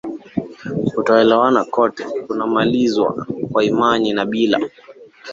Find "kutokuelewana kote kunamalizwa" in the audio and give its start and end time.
0.85-3.27